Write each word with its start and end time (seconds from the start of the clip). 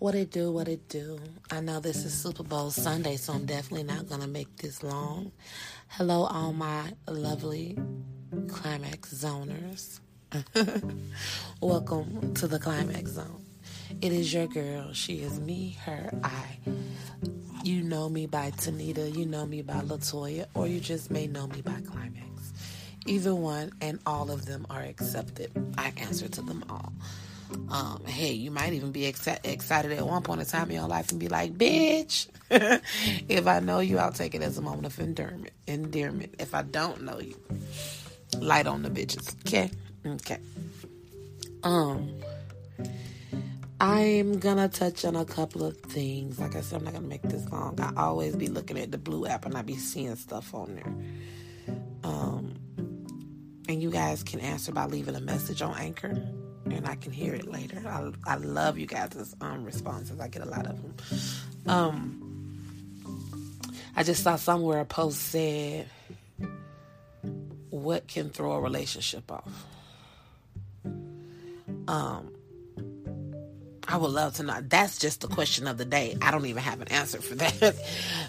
What 0.00 0.14
it 0.14 0.30
do, 0.30 0.50
what 0.50 0.66
it 0.66 0.88
do. 0.88 1.18
I 1.50 1.60
know 1.60 1.78
this 1.78 2.06
is 2.06 2.14
mm-hmm. 2.14 2.28
Super 2.28 2.42
Bowl 2.42 2.70
Sunday, 2.70 3.16
so 3.18 3.34
I'm 3.34 3.44
definitely 3.44 3.82
not 3.82 4.08
going 4.08 4.22
to 4.22 4.26
make 4.26 4.56
this 4.56 4.82
long. 4.82 5.30
Hello, 5.88 6.24
all 6.24 6.54
my 6.54 6.94
lovely 7.06 7.76
Climax 8.48 9.12
Zoners. 9.12 10.00
Welcome 11.60 12.32
to 12.32 12.48
the 12.48 12.58
Climax 12.58 13.10
Zone. 13.10 13.44
It 14.00 14.14
is 14.14 14.32
your 14.32 14.46
girl. 14.46 14.90
She 14.94 15.16
is 15.20 15.38
me, 15.38 15.76
her, 15.84 16.10
I. 16.24 16.56
You 17.62 17.82
know 17.82 18.08
me 18.08 18.24
by 18.24 18.52
Tanita, 18.52 19.14
you 19.14 19.26
know 19.26 19.44
me 19.44 19.60
by 19.60 19.82
Latoya, 19.82 20.46
or 20.54 20.66
you 20.66 20.80
just 20.80 21.10
may 21.10 21.26
know 21.26 21.46
me 21.48 21.60
by 21.60 21.78
Climax. 21.82 22.54
Either 23.04 23.34
one 23.34 23.70
and 23.82 23.98
all 24.06 24.30
of 24.30 24.46
them 24.46 24.66
are 24.70 24.80
accepted. 24.80 25.50
I 25.76 25.92
answer 25.98 26.26
to 26.26 26.40
them 26.40 26.64
all. 26.70 26.94
Um, 27.70 28.02
hey, 28.04 28.32
you 28.32 28.50
might 28.50 28.72
even 28.72 28.90
be 28.90 29.06
ex- 29.06 29.26
excited 29.44 29.92
at 29.92 30.06
one 30.06 30.22
point 30.22 30.40
in 30.40 30.46
time 30.46 30.70
in 30.70 30.76
your 30.76 30.88
life 30.88 31.10
and 31.10 31.20
be 31.20 31.28
like, 31.28 31.56
bitch. 31.56 32.26
if 32.50 33.46
I 33.46 33.60
know 33.60 33.78
you, 33.78 33.98
I'll 33.98 34.12
take 34.12 34.34
it 34.34 34.42
as 34.42 34.58
a 34.58 34.62
moment 34.62 34.86
of 34.86 34.98
endearment. 34.98 35.52
endearment. 35.66 36.34
If 36.38 36.54
I 36.54 36.62
don't 36.62 37.02
know 37.02 37.20
you, 37.20 37.36
light 38.40 38.66
on 38.66 38.82
the 38.82 38.90
bitches. 38.90 39.34
Okay? 39.46 39.70
Okay. 40.04 40.38
Um, 41.62 42.10
I'm 43.80 44.38
gonna 44.38 44.68
touch 44.68 45.04
on 45.04 45.14
a 45.14 45.24
couple 45.24 45.64
of 45.64 45.76
things. 45.78 46.38
Like 46.38 46.56
I 46.56 46.60
said, 46.60 46.78
I'm 46.78 46.84
not 46.84 46.94
gonna 46.94 47.06
make 47.06 47.22
this 47.22 47.48
long. 47.50 47.78
I 47.80 47.92
always 47.96 48.34
be 48.34 48.48
looking 48.48 48.78
at 48.78 48.90
the 48.90 48.98
blue 48.98 49.26
app 49.26 49.46
and 49.46 49.56
I 49.56 49.62
be 49.62 49.76
seeing 49.76 50.16
stuff 50.16 50.54
on 50.54 50.74
there. 50.74 51.76
Um, 52.02 52.54
and 53.68 53.82
you 53.82 53.90
guys 53.90 54.22
can 54.22 54.40
answer 54.40 54.72
by 54.72 54.86
leaving 54.86 55.14
a 55.14 55.20
message 55.20 55.62
on 55.62 55.76
Anchor 55.78 56.20
and 56.72 56.86
I 56.86 56.96
can 56.96 57.12
hear 57.12 57.34
it 57.34 57.48
later. 57.48 57.82
I, 57.86 58.10
I 58.26 58.36
love 58.36 58.78
you 58.78 58.86
guys' 58.86 59.34
um, 59.40 59.64
responses. 59.64 60.20
I 60.20 60.28
get 60.28 60.42
a 60.42 60.48
lot 60.48 60.66
of 60.66 60.80
them. 60.80 60.94
Um, 61.66 62.26
I 63.96 64.02
just 64.02 64.22
saw 64.22 64.36
somewhere 64.36 64.80
a 64.80 64.84
post 64.84 65.18
said, 65.20 65.88
"What 67.70 68.06
can 68.08 68.30
throw 68.30 68.52
a 68.52 68.60
relationship 68.60 69.30
off?" 69.30 69.66
Um, 71.88 72.32
I 73.88 73.96
would 73.96 74.12
love 74.12 74.36
to 74.36 74.44
know. 74.44 74.60
That's 74.62 74.98
just 74.98 75.20
the 75.22 75.28
question 75.28 75.66
of 75.66 75.76
the 75.76 75.84
day. 75.84 76.16
I 76.22 76.30
don't 76.30 76.46
even 76.46 76.62
have 76.62 76.80
an 76.80 76.88
answer 76.88 77.20
for 77.20 77.34
that. 77.36 77.76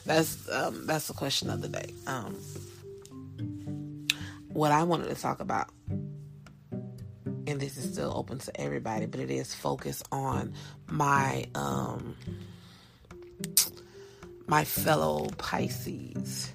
that's 0.05 0.49
um, 0.49 0.87
that's 0.87 1.07
the 1.07 1.13
question 1.13 1.49
of 1.49 1.61
the 1.61 1.69
day. 1.69 1.93
Um, 2.07 2.35
what 4.53 4.71
I 4.71 4.83
wanted 4.83 5.07
to 5.09 5.15
talk 5.15 5.39
about 5.39 5.69
and 7.47 7.59
this 7.59 7.77
is 7.77 7.91
still 7.91 8.13
open 8.15 8.39
to 8.39 8.61
everybody, 8.61 9.05
but 9.05 9.19
it 9.19 9.31
is 9.31 9.53
focused 9.53 10.07
on 10.11 10.53
my 10.87 11.45
um 11.55 12.15
my 14.47 14.63
fellow 14.65 15.29
Pisces. 15.37 16.51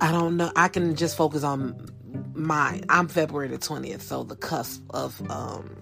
I 0.00 0.12
don't 0.12 0.36
know. 0.36 0.52
I 0.54 0.68
can 0.68 0.94
just 0.94 1.16
focus 1.16 1.42
on 1.42 1.88
mine. 2.34 2.84
I'm 2.88 3.08
February 3.08 3.48
the 3.48 3.58
20th, 3.58 4.02
so 4.02 4.22
the 4.22 4.36
cusp 4.36 4.82
of 4.90 5.20
um 5.30 5.76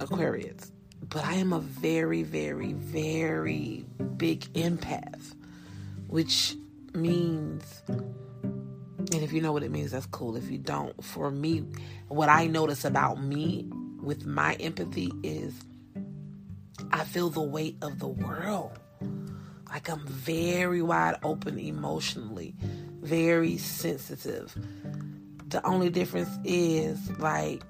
Aquarius. 0.00 0.70
But 1.08 1.24
I 1.24 1.34
am 1.34 1.52
a 1.52 1.60
very, 1.60 2.22
very, 2.22 2.72
very 2.72 3.84
big 4.16 4.40
empath, 4.54 5.34
which 6.06 6.56
means 6.94 7.82
and 9.10 9.22
if 9.22 9.32
you 9.32 9.40
know 9.40 9.52
what 9.52 9.62
it 9.62 9.70
means, 9.70 9.90
that's 9.90 10.06
cool. 10.06 10.36
If 10.36 10.50
you 10.50 10.58
don't, 10.58 11.02
for 11.02 11.30
me, 11.30 11.64
what 12.08 12.28
I 12.28 12.46
notice 12.46 12.84
about 12.84 13.22
me 13.22 13.68
with 14.00 14.26
my 14.26 14.54
empathy 14.54 15.12
is 15.22 15.54
I 16.92 17.04
feel 17.04 17.30
the 17.30 17.42
weight 17.42 17.76
of 17.82 17.98
the 17.98 18.08
world. 18.08 18.78
Like 19.68 19.88
I'm 19.88 20.06
very 20.06 20.82
wide 20.82 21.16
open 21.22 21.58
emotionally, 21.58 22.54
very 23.00 23.56
sensitive. 23.56 24.54
The 25.48 25.64
only 25.66 25.90
difference 25.90 26.30
is 26.44 27.10
like 27.18 27.62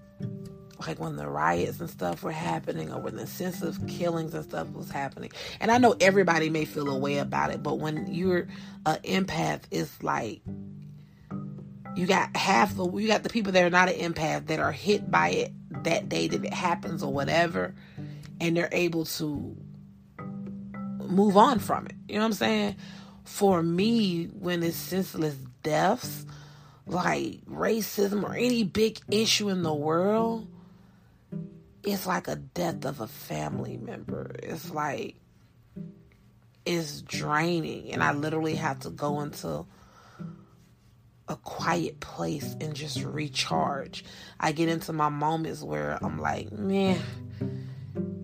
like 0.86 0.98
when 0.98 1.14
the 1.14 1.28
riots 1.28 1.78
and 1.80 1.88
stuff 1.88 2.24
were 2.24 2.32
happening 2.32 2.92
or 2.92 3.00
when 3.00 3.14
the 3.14 3.26
senseless 3.26 3.78
killings 3.86 4.34
and 4.34 4.44
stuff 4.44 4.68
was 4.70 4.90
happening. 4.90 5.30
And 5.60 5.70
I 5.70 5.78
know 5.78 5.94
everybody 6.00 6.50
may 6.50 6.64
feel 6.64 6.88
a 6.88 6.98
way 6.98 7.18
about 7.18 7.50
it, 7.50 7.62
but 7.62 7.78
when 7.78 8.12
you're 8.12 8.48
an 8.84 8.96
empath, 9.04 9.62
it's 9.70 10.02
like 10.02 10.42
you 11.94 12.06
got 12.06 12.34
half 12.36 12.74
the 12.74 12.90
you 12.92 13.06
got 13.06 13.22
the 13.22 13.28
people 13.28 13.52
that 13.52 13.64
are 13.64 13.70
not 13.70 13.88
an 13.88 14.12
empath 14.12 14.46
that 14.46 14.58
are 14.58 14.72
hit 14.72 15.10
by 15.10 15.30
it 15.30 15.52
that 15.84 16.08
day 16.08 16.28
that 16.28 16.44
it 16.44 16.54
happens 16.54 17.02
or 17.02 17.12
whatever, 17.12 17.74
and 18.40 18.56
they're 18.56 18.68
able 18.72 19.04
to 19.04 19.56
move 20.98 21.36
on 21.36 21.58
from 21.58 21.86
it. 21.86 21.94
You 22.08 22.16
know 22.16 22.20
what 22.22 22.26
I'm 22.26 22.32
saying? 22.32 22.76
For 23.24 23.62
me, 23.62 24.24
when 24.26 24.62
it's 24.62 24.76
senseless 24.76 25.36
deaths, 25.62 26.26
like 26.86 27.44
racism 27.46 28.24
or 28.24 28.34
any 28.34 28.64
big 28.64 29.00
issue 29.10 29.48
in 29.48 29.62
the 29.62 29.74
world, 29.74 30.48
it's 31.82 32.06
like 32.06 32.28
a 32.28 32.36
death 32.36 32.84
of 32.84 33.00
a 33.00 33.06
family 33.06 33.76
member. 33.76 34.34
It's 34.42 34.70
like 34.70 35.16
it's 36.64 37.02
draining, 37.02 37.92
and 37.92 38.02
I 38.02 38.12
literally 38.12 38.54
have 38.56 38.80
to 38.80 38.90
go 38.90 39.20
into 39.20 39.66
a 41.28 41.36
quiet 41.36 42.00
place 42.00 42.56
and 42.60 42.74
just 42.74 43.02
recharge. 43.02 44.04
I 44.40 44.52
get 44.52 44.68
into 44.68 44.92
my 44.92 45.08
moments 45.08 45.62
where 45.62 45.98
I'm 46.02 46.18
like, 46.18 46.52
man, 46.52 47.00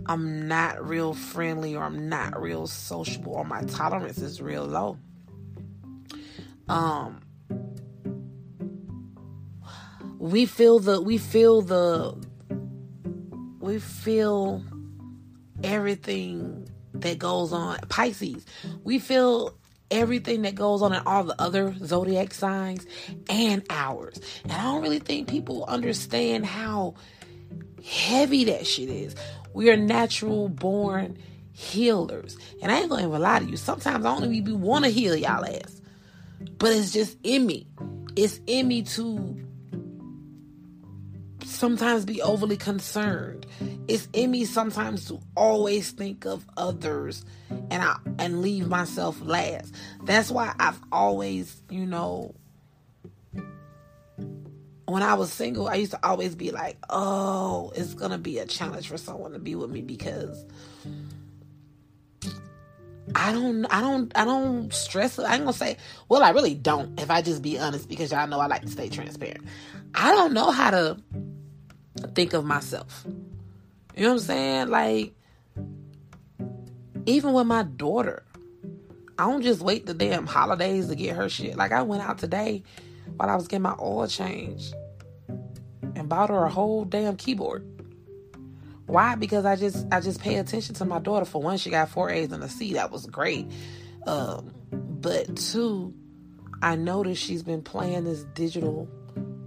I'm 0.07 0.49
not 0.49 0.87
real 0.87 1.15
friendly 1.15 1.77
or 1.77 1.85
I'm 1.85 2.09
not 2.09 2.41
real 2.41 2.67
sociable 2.67 3.35
or 3.35 3.45
my 3.45 3.63
tolerance 3.63 4.19
is 4.19 4.41
real 4.41 4.65
low. 4.65 4.99
Um 6.69 7.21
we 10.19 10.47
feel 10.47 10.79
the 10.81 11.01
we 11.01 11.19
feel 11.19 11.63
the 11.63 12.15
we 13.61 13.79
feel 13.79 14.63
everything 15.63 16.69
that 16.95 17.19
goes 17.19 17.53
on 17.53 17.79
Pisces. 17.89 18.45
We 18.85 18.99
feel 18.99 19.58
everything 19.91 20.43
that 20.43 20.55
goes 20.55 20.83
on 20.83 20.93
in 20.93 21.03
all 21.07 21.25
the 21.25 21.41
other 21.41 21.75
zodiac 21.85 22.35
signs 22.35 22.87
and 23.29 23.65
ours. 23.71 24.21
And 24.45 24.53
I 24.53 24.63
don't 24.63 24.83
really 24.83 24.99
think 24.99 25.29
people 25.29 25.65
understand 25.67 26.47
how 26.47 26.95
heavy 27.85 28.45
that 28.45 28.67
shit 28.67 28.89
is. 28.89 29.15
We 29.55 29.71
are 29.71 29.77
natural 29.77 30.49
born 30.49 31.19
healers. 31.53 32.37
And 32.63 32.71
I 32.71 32.81
ain't 32.81 32.91
gonna 32.91 33.09
even 33.09 33.21
lie 33.21 33.41
to 33.41 33.45
you. 33.45 33.57
Sometimes 33.57 34.05
I 34.05 34.23
even 34.27 34.61
want 34.61 34.85
to 34.85 34.91
heal 34.91 35.17
y'all 35.17 35.45
ass. 35.45 35.81
But 36.59 36.73
it's 36.73 36.93
just 36.93 37.17
in 37.23 37.47
me. 37.47 37.67
It's 38.17 38.41
in 38.47 38.69
me 38.69 38.83
to 38.83 39.37
sometimes 41.59 42.05
be 42.05 42.23
overly 42.23 42.57
concerned. 42.57 43.47
It's 43.89 44.09
in 44.13 44.31
me 44.31 44.45
sometimes 44.45 45.07
to 45.07 45.21
always 45.37 45.91
think 45.91 46.25
of 46.25 46.47
others 46.57 47.25
and 47.51 47.83
I 47.83 47.97
and 48.19 48.41
leave 48.41 48.69
myself 48.69 49.21
last. 49.21 49.75
That's 50.05 50.31
why 50.31 50.55
I've 50.59 50.81
always, 50.93 51.63
you 51.69 51.85
know, 51.85 52.35
when 54.87 55.03
I 55.03 55.15
was 55.15 55.33
single, 55.33 55.69
I 55.69 55.75
used 55.75 55.91
to 55.91 56.01
always 56.03 56.35
be 56.35 56.51
like, 56.51 56.79
"Oh, 56.89 57.73
it's 57.75 57.93
going 57.93 58.13
to 58.13 58.19
be 58.19 58.39
a 58.39 58.47
challenge 58.47 58.89
for 58.89 58.97
someone 58.97 59.33
to 59.33 59.39
be 59.39 59.55
with 59.55 59.71
me 59.71 59.83
because 59.83 60.47
I 63.15 63.33
don't, 63.33 63.67
I 63.67 63.81
don't, 63.81 64.13
I 64.17 64.25
don't 64.25 64.73
stress. 64.73 65.19
I 65.19 65.35
ain't 65.35 65.45
gonna 65.45 65.53
say, 65.53 65.77
well, 66.09 66.23
I 66.23 66.31
really 66.31 66.55
don't. 66.55 67.01
If 67.01 67.11
I 67.11 67.23
just 67.23 67.43
be 67.43 67.59
honest, 67.59 67.89
because 67.89 68.13
y'all 68.13 68.27
know 68.27 68.41
I 68.41 68.47
like 68.47 68.63
to 68.63 68.69
stay 68.69 68.89
transparent. 68.89 69.45
I 69.95 70.13
don't 70.13 70.33
know 70.33 70.51
how 70.51 70.71
to 70.71 70.99
think 72.07 72.33
of 72.33 72.45
myself. 72.45 73.05
You 73.97 74.05
know 74.05 74.09
what 74.11 74.15
I'm 74.15 74.19
saying? 74.21 74.69
Like, 74.69 75.15
even 77.07 77.33
with 77.33 77.47
my 77.47 77.65
daughter, 77.65 78.25
I 79.19 79.25
don't 79.25 79.43
just 79.43 79.61
wait 79.61 79.87
the 79.87 79.95
damn 79.95 80.27
holidays 80.27 80.89
to 80.89 80.95
get 80.95 81.17
her 81.17 81.29
shit. 81.29 81.57
Like, 81.57 81.73
I 81.73 81.83
went 81.83 82.03
out 82.03 82.19
today 82.19 82.63
while 83.17 83.29
I 83.29 83.35
was 83.35 83.49
getting 83.49 83.63
my 83.63 83.75
oil 83.81 84.07
changed 84.07 84.75
and 85.97 86.09
bought 86.09 86.31
her 86.31 86.45
a 86.45 86.51
whole 86.51 86.85
damn 86.85 87.17
keyboard. 87.17 87.67
Why? 88.87 89.17
Because 89.17 89.45
I 89.45 89.57
just 89.57 89.87
I 89.93 90.01
just 90.01 90.21
pay 90.21 90.37
attention 90.37 90.75
to 90.77 90.85
my 90.85 90.99
daughter. 90.99 91.27
For 91.27 91.43
one, 91.43 91.59
she 91.59 91.69
got 91.69 91.91
four 91.91 92.09
A's 92.11 92.33
and 92.33 92.43
a 92.43 92.49
C. 92.49 92.73
That 92.75 92.91
was 92.91 93.05
great. 93.05 93.47
Um, 94.07 94.55
but 94.73 95.37
two, 95.37 95.93
I 96.63 96.77
noticed 96.77 97.23
she's 97.23 97.43
been 97.43 97.63
playing 97.63 98.05
this 98.05 98.25
digital 98.35 98.89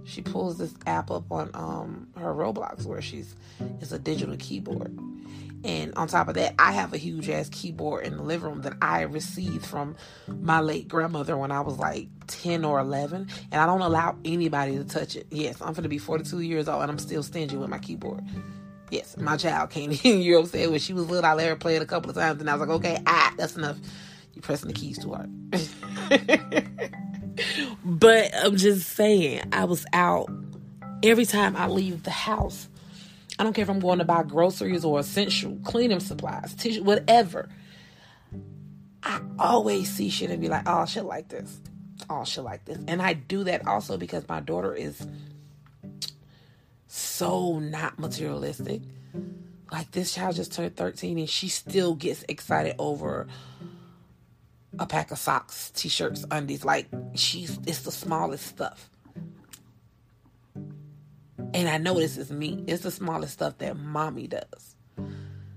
she 0.04 0.22
pulls 0.22 0.58
this 0.58 0.74
app 0.86 1.10
up 1.10 1.30
on 1.30 1.50
um, 1.54 2.08
her 2.16 2.32
Roblox 2.34 2.84
where 2.84 3.02
she's 3.02 3.34
it's 3.80 3.92
a 3.92 3.98
digital 3.98 4.36
keyboard. 4.38 4.96
And 5.64 5.94
on 5.94 6.08
top 6.08 6.26
of 6.26 6.34
that, 6.34 6.54
I 6.58 6.72
have 6.72 6.92
a 6.92 6.96
huge 6.96 7.30
ass 7.30 7.48
keyboard 7.48 8.04
in 8.04 8.16
the 8.16 8.22
living 8.22 8.48
room 8.48 8.62
that 8.62 8.74
I 8.82 9.02
received 9.02 9.64
from 9.64 9.94
my 10.26 10.58
late 10.58 10.88
grandmother 10.88 11.36
when 11.36 11.52
I 11.52 11.60
was 11.60 11.78
like 11.78 12.08
10 12.26 12.64
or 12.64 12.80
11. 12.80 13.28
And 13.52 13.60
I 13.60 13.66
don't 13.66 13.80
allow 13.80 14.16
anybody 14.24 14.76
to 14.76 14.84
touch 14.84 15.14
it. 15.14 15.28
Yes, 15.30 15.60
I'm 15.60 15.72
going 15.72 15.84
to 15.84 15.88
be 15.88 15.98
42 15.98 16.40
years 16.40 16.68
old 16.68 16.82
and 16.82 16.90
I'm 16.90 16.98
still 16.98 17.22
stingy 17.22 17.56
with 17.56 17.68
my 17.68 17.78
keyboard. 17.78 18.24
Yes, 18.90 19.16
my 19.16 19.36
child 19.36 19.70
came 19.70 19.92
in. 20.04 20.20
you 20.20 20.32
know 20.32 20.38
what 20.38 20.46
I'm 20.46 20.50
saying? 20.50 20.70
when 20.70 20.80
she 20.80 20.92
was 20.92 21.08
little. 21.08 21.24
I 21.24 21.34
let 21.34 21.48
her 21.48 21.56
play 21.56 21.76
it 21.76 21.82
a 21.82 21.86
couple 21.86 22.10
of 22.10 22.16
times, 22.16 22.40
and 22.40 22.50
I 22.50 22.54
was 22.54 22.60
like, 22.60 22.76
okay, 22.76 23.02
ah, 23.06 23.32
that's 23.38 23.56
enough. 23.56 23.78
You're 24.34 24.42
pressing 24.42 24.68
the 24.68 24.74
keys 24.74 24.98
too 24.98 25.14
hard. 25.14 25.30
but 28.02 28.34
I'm 28.34 28.56
just 28.56 28.88
saying, 28.90 29.42
I 29.52 29.64
was 29.64 29.86
out 29.92 30.28
every 31.04 31.24
time 31.24 31.56
I 31.56 31.68
leave 31.68 32.02
the 32.02 32.10
house. 32.10 32.68
I 33.38 33.44
don't 33.44 33.52
care 33.52 33.62
if 33.62 33.70
I'm 33.70 33.78
going 33.78 34.00
to 34.00 34.04
buy 34.04 34.24
groceries 34.24 34.84
or 34.84 34.98
essential 34.98 35.56
cleaning 35.62 36.00
supplies, 36.00 36.52
tissue, 36.54 36.82
whatever. 36.82 37.48
I 39.04 39.20
always 39.38 39.88
see 39.88 40.10
shit 40.10 40.30
and 40.30 40.40
be 40.40 40.48
like, 40.48 40.64
oh, 40.66 40.84
shit 40.84 41.04
like 41.04 41.28
this. 41.28 41.60
Oh, 42.10 42.24
shit 42.24 42.42
like 42.42 42.64
this. 42.64 42.78
And 42.88 43.00
I 43.00 43.12
do 43.12 43.44
that 43.44 43.68
also 43.68 43.96
because 43.96 44.28
my 44.28 44.40
daughter 44.40 44.74
is 44.74 45.06
so 46.88 47.60
not 47.60 48.00
materialistic. 48.00 48.82
Like 49.70 49.92
this 49.92 50.12
child 50.12 50.34
just 50.34 50.52
turned 50.52 50.74
13 50.74 51.20
and 51.20 51.30
she 51.30 51.48
still 51.48 51.94
gets 51.94 52.24
excited 52.28 52.74
over 52.80 53.28
a 54.78 54.86
pack 54.86 55.10
of 55.10 55.18
socks, 55.18 55.70
t-shirts, 55.74 56.24
undies. 56.30 56.64
Like 56.64 56.88
she's 57.14 57.58
it's 57.66 57.82
the 57.82 57.92
smallest 57.92 58.46
stuff. 58.46 58.90
And 61.54 61.68
I 61.68 61.78
know 61.78 61.94
this 61.94 62.16
is 62.16 62.30
me. 62.30 62.64
It's 62.66 62.82
the 62.82 62.90
smallest 62.90 63.34
stuff 63.34 63.58
that 63.58 63.76
mommy 63.76 64.26
does. 64.26 64.71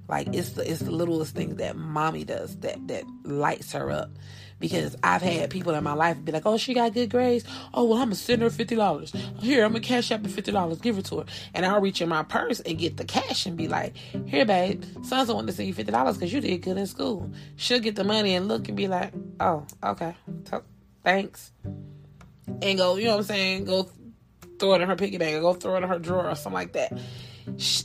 Like 0.07 0.33
it's 0.33 0.51
the 0.51 0.69
it's 0.69 0.81
the 0.81 0.91
littlest 0.91 1.35
things 1.35 1.57
that 1.57 1.75
mommy 1.75 2.23
does 2.23 2.55
that 2.57 2.87
that 2.87 3.03
lights 3.23 3.71
her 3.73 3.91
up. 3.91 4.11
Because 4.57 4.95
I've 5.03 5.21
had 5.21 5.49
people 5.49 5.73
in 5.73 5.83
my 5.83 5.93
life 5.93 6.23
be 6.23 6.31
like, 6.31 6.45
"Oh, 6.45 6.55
she 6.57 6.73
got 6.73 6.93
good 6.93 7.09
grades. 7.09 7.43
Oh, 7.73 7.83
well, 7.83 7.97
I'm 7.97 8.05
gonna 8.05 8.15
send 8.15 8.41
her 8.41 8.49
fifty 8.49 8.75
dollars. 8.75 9.11
Here, 9.39 9.65
I'm 9.65 9.73
gonna 9.73 9.81
cash 9.81 10.11
up 10.11 10.25
fifty 10.25 10.51
dollars, 10.51 10.79
give 10.79 10.97
it 10.97 11.05
to 11.05 11.19
her." 11.19 11.25
And 11.53 11.65
I'll 11.65 11.81
reach 11.81 12.01
in 12.01 12.07
my 12.07 12.23
purse 12.23 12.61
and 12.61 12.77
get 12.77 12.95
the 12.95 13.03
cash 13.03 13.45
and 13.45 13.57
be 13.57 13.67
like, 13.67 13.97
"Here, 14.25 14.45
babe, 14.45 14.83
son's 15.03 15.31
want 15.31 15.47
to 15.47 15.53
send 15.53 15.67
you 15.67 15.73
fifty 15.73 15.91
dollars 15.91 16.15
because 16.15 16.31
you 16.31 16.39
did 16.39 16.61
good 16.61 16.77
in 16.77 16.87
school." 16.87 17.29
She'll 17.57 17.79
get 17.79 17.95
the 17.97 18.05
money 18.05 18.33
and 18.33 18.47
look 18.47 18.69
and 18.69 18.77
be 18.77 18.87
like, 18.87 19.11
"Oh, 19.41 19.65
okay, 19.83 20.15
thanks," 21.03 21.51
and 22.61 22.77
go, 22.77 22.95
you 22.95 23.05
know 23.05 23.11
what 23.11 23.17
I'm 23.17 23.23
saying? 23.23 23.65
Go 23.65 23.89
throw 24.59 24.75
it 24.75 24.81
in 24.81 24.87
her 24.87 24.95
piggy 24.95 25.17
bank 25.17 25.35
or 25.35 25.41
go 25.41 25.53
throw 25.53 25.75
it 25.75 25.83
in 25.83 25.89
her 25.89 25.99
drawer 25.99 26.29
or 26.29 26.35
something 26.35 26.53
like 26.53 26.73
that. 26.73 26.97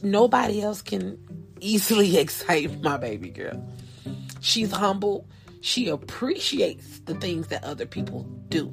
Nobody 0.03 0.63
else 0.63 0.83
can 0.83 1.19
easily 1.61 2.17
excite 2.19 2.83
my 2.83 2.97
baby 2.97 3.31
girl. 3.31 3.67
She's 4.41 4.73
humble. 4.73 5.29
She 5.61 5.89
appreciates 5.89 7.01
the 7.01 7.15
things 7.15 7.49
that 7.49 7.65
other 7.65 7.87
people 7.87 8.23
do. 8.49 8.73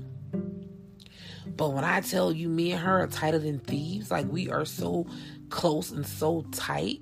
But 1.45 1.73
when 1.73 1.83
I 1.83 2.01
tell 2.01 2.31
you, 2.31 2.49
me 2.49 2.71
and 2.71 2.81
her 2.81 3.03
are 3.03 3.07
tighter 3.07 3.39
than 3.39 3.59
thieves, 3.59 4.11
like 4.11 4.27
we 4.27 4.49
are 4.49 4.65
so 4.65 5.07
close 5.49 5.91
and 5.91 6.05
so 6.05 6.45
tight, 6.51 7.01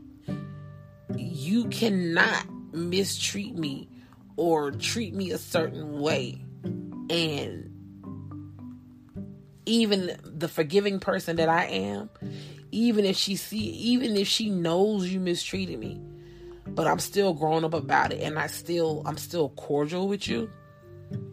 you 1.15 1.65
cannot 1.65 2.45
mistreat 2.73 3.55
me 3.55 3.89
or 4.37 4.71
treat 4.71 5.13
me 5.13 5.31
a 5.31 5.37
certain 5.37 5.99
way. 5.99 6.41
And 7.09 7.71
even 9.65 10.17
the 10.23 10.47
forgiving 10.47 10.99
person 10.99 11.37
that 11.37 11.49
I 11.49 11.65
am, 11.65 12.09
even 12.75 13.05
if 13.05 13.15
she 13.15 13.35
see 13.35 13.57
even 13.57 14.15
if 14.15 14.27
she 14.27 14.49
knows 14.49 15.09
you 15.09 15.19
mistreated 15.19 15.79
me, 15.79 15.99
but 16.67 16.87
I'm 16.87 16.99
still 16.99 17.33
grown 17.33 17.63
up 17.63 17.73
about 17.73 18.11
it 18.11 18.21
and 18.21 18.37
I 18.37 18.47
still 18.47 19.01
I'm 19.05 19.17
still 19.17 19.49
cordial 19.49 20.07
with 20.07 20.27
you, 20.27 20.49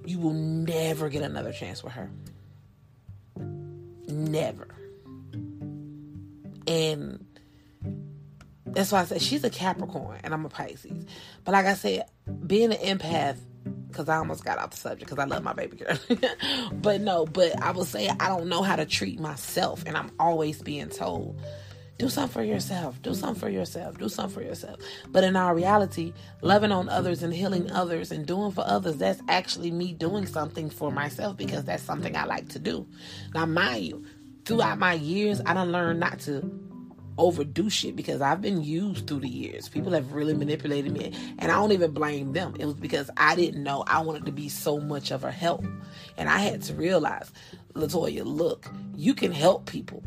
you 0.07 0.19
will 0.19 0.33
never 0.33 1.09
get 1.09 1.23
another 1.23 1.53
chance 1.53 1.83
with 1.83 1.95
her. 1.95 2.11
Never. 4.07 4.69
And 6.67 7.27
that's 8.67 8.93
why 8.93 9.01
I 9.01 9.05
said 9.05 9.21
she's 9.21 9.43
a 9.43 9.51
Capricorn 9.51 10.21
and 10.23 10.33
I'm 10.33 10.45
a 10.45 10.49
Pisces. 10.49 11.07
But 11.45 11.53
like 11.53 11.67
I 11.67 11.75
said, 11.75 12.07
being 12.47 12.73
an 12.73 12.99
empath 12.99 13.39
because 13.89 14.09
I 14.09 14.17
almost 14.17 14.45
got 14.45 14.59
off 14.59 14.71
the 14.71 14.77
subject 14.77 15.11
because 15.11 15.19
I 15.19 15.27
love 15.27 15.43
my 15.43 15.53
baby 15.53 15.77
girl. 15.77 15.99
but 16.73 17.01
no, 17.01 17.27
but 17.27 17.61
I 17.63 17.71
will 17.73 17.85
say 17.85 18.09
I 18.09 18.29
don't 18.29 18.49
know 18.49 18.63
how 18.63 18.77
to 18.77 18.87
treat 18.87 19.21
myself, 19.21 19.85
and 19.87 19.97
I'm 19.97 20.11
always 20.19 20.63
being 20.63 20.89
told, 20.89 21.41
do 21.99 22.09
something 22.09 22.33
for 22.33 22.43
yourself, 22.43 23.01
do 23.03 23.15
something 23.15 23.41
for 23.41 23.49
yourself, 23.49 23.99
do 23.99 24.09
something 24.09 24.35
for 24.35 24.43
yourself. 24.43 24.81
But 25.09 25.25
in 25.25 25.37
our 25.37 25.55
reality, 25.55 26.13
loving 26.41 26.73
on 26.73 26.89
others 26.89 27.23
and 27.23 27.33
healing 27.33 27.71
others 27.71 28.11
and 28.11 28.27
doing 28.27 28.51
for 28.51 28.65
others, 28.67 28.97
that's 28.97 29.21
actually 29.29 29.71
me 29.71 29.93
doing 29.93 30.27
something 30.27 30.71
for 30.71 30.91
myself 30.91 31.37
because 31.37 31.65
that's 31.65 31.83
something 31.83 32.17
I 32.17 32.25
like 32.25 32.49
to 32.51 32.59
do. 32.59 32.87
Now, 33.35 33.47
mind 33.47 33.85
you, 33.85 34.05
throughout 34.45 34.79
my 34.79 34.95
years, 34.95 35.41
I 35.47 35.55
don't 35.55 35.71
learn 35.71 35.99
not 35.99 36.19
to 36.21 36.41
overdo 37.19 37.69
shit 37.69 37.97
because 37.97 38.21
I've 38.21 38.41
been 38.41 38.63
used 38.63 39.07
through 39.07 39.21
the 39.21 39.29
years. 39.29 39.69
People 39.69 39.93
have 39.93 40.13
really 40.13 40.35
manipulated 40.35 40.93
me, 40.93 41.13
and 41.39 41.51
I 41.51 41.55
don't 41.55 41.73
even 41.73 41.93
blame 41.93 42.33
them. 42.33 42.55
It 42.59 42.67
was 42.67 42.75
because 42.75 43.11
I 43.17 43.35
didn't 43.35 43.63
know 43.63 43.85
I 43.87 44.01
wanted 44.01 44.27
to 44.27 44.33
be 44.33 44.49
so 44.49 44.79
much 44.79 45.11
of 45.11 45.25
a 45.25 45.31
help, 45.31 45.65
and 46.17 46.29
I 46.29 46.39
had 46.39 46.63
to 46.63 46.75
realize, 46.75 47.31
Latoya, 47.75 48.25
look, 48.25 48.67
you 48.97 49.15
can 49.15 49.33
help 49.33 49.67
people. 49.67 50.03